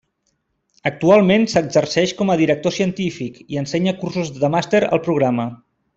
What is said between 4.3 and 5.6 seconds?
de màster al programa.